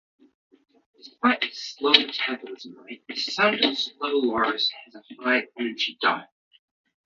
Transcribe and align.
Despite 0.97 1.43
its 1.43 1.61
slow 1.75 1.91
metabolism 1.91 2.75
rate, 2.79 3.03
the 3.07 3.15
Sunda 3.15 3.75
slow 3.75 4.17
loris 4.21 4.71
has 4.83 4.95
a 4.95 5.23
high-energy 5.23 5.99
diet. 6.01 6.27